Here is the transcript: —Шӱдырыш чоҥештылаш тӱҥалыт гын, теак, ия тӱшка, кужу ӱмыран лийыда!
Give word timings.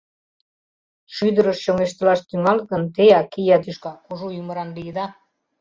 —Шӱдырыш 1.15 1.57
чоҥештылаш 1.65 2.19
тӱҥалыт 2.27 2.65
гын, 2.71 2.83
теак, 2.95 3.29
ия 3.41 3.57
тӱшка, 3.63 3.91
кужу 4.05 4.27
ӱмыран 4.39 4.69
лийыда! 4.77 5.05